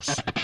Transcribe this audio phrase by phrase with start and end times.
[0.00, 0.37] Oops.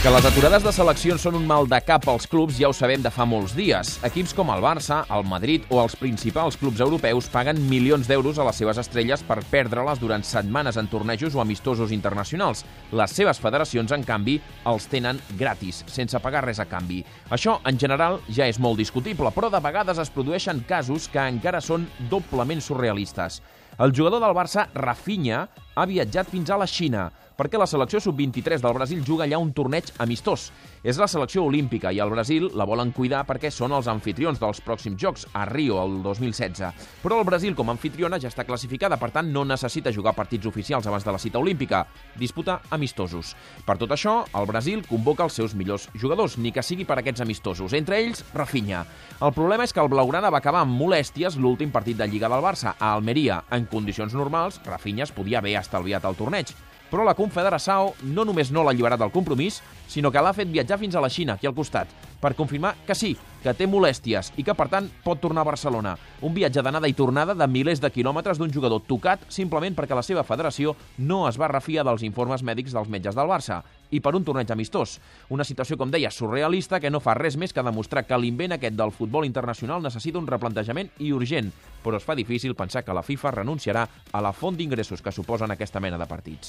[0.00, 3.02] Que les aturades de seleccions són un mal de cap als clubs ja ho sabem
[3.04, 3.90] de fa molts dies.
[4.08, 8.46] Equips com el Barça, el Madrid o els principals clubs europeus paguen milions d'euros a
[8.48, 12.64] les seves estrelles per perdre-les durant setmanes en tornejos o amistosos internacionals.
[12.96, 14.40] Les seves federacions, en canvi,
[14.72, 17.04] els tenen gratis, sense pagar res a canvi.
[17.28, 21.60] Això, en general, ja és molt discutible, però de vegades es produeixen casos que encara
[21.60, 23.42] són doblement surrealistes.
[23.76, 25.44] El jugador del Barça, Rafinha,
[25.76, 29.54] ha viatjat fins a la Xina perquè la selecció sub-23 del Brasil juga allà un
[29.56, 30.50] torneig amistós.
[30.84, 34.60] És la selecció olímpica i el Brasil la volen cuidar perquè són els anfitrions dels
[34.64, 36.84] pròxims Jocs a Rio el 2016.
[37.00, 40.48] Però el Brasil com a anfitriona ja està classificada, per tant no necessita jugar partits
[40.50, 41.86] oficials abans de la cita olímpica.
[42.20, 43.34] Disputa amistosos.
[43.64, 47.24] Per tot això, el Brasil convoca els seus millors jugadors, ni que sigui per aquests
[47.24, 47.72] amistosos.
[47.72, 48.84] Entre ells, Rafinha.
[49.20, 52.44] El problema és que el Blaugrana va acabar amb molèsties l'últim partit de Lliga del
[52.44, 53.44] Barça, a Almeria.
[53.50, 56.52] En condicions normals, Rafinha es podia haver estalviat el torneig
[56.90, 60.78] però la Confederació no només no l'ha alliberat del compromís, sinó que l'ha fet viatjar
[60.78, 61.88] fins a la Xina, aquí al costat,
[62.20, 65.94] per confirmar que sí, que té molèsties i que, per tant, pot tornar a Barcelona.
[66.26, 70.04] Un viatge d'anada i tornada de milers de quilòmetres d'un jugador tocat simplement perquè la
[70.04, 74.14] seva federació no es va refiar dels informes mèdics dels metges del Barça i per
[74.14, 74.98] un torneig amistós.
[75.32, 78.76] Una situació, com deia, surrealista que no fa res més que demostrar que l'invent aquest
[78.76, 81.50] del futbol internacional necessita un replantejament i urgent,
[81.82, 85.50] però es fa difícil pensar que la FIFA renunciarà a la font d'ingressos que suposen
[85.50, 86.48] aquesta mena de partits.